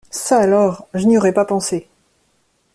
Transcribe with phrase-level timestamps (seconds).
[0.09, 1.87] Ça alors, je n’y aurais pas pensé!